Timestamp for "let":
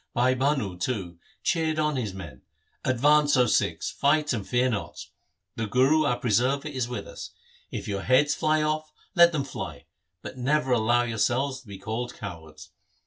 9.13-9.31